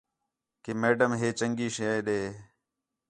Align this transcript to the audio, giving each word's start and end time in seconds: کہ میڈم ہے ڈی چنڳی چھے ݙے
کہ 0.63 0.71
میڈم 0.81 1.11
ہے 1.19 1.27
ڈی 1.29 1.37
چنڳی 1.37 1.67
چھے 1.75 1.89
ݙے 2.05 2.19